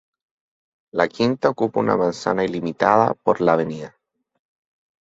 La 1.01 1.05
quinta 1.17 1.51
ocupa 1.55 1.79
una 1.83 1.95
manzana 2.01 2.41
limitada 2.55 3.07
por 3.23 3.39
la 3.47 3.53
Av. 3.67 3.79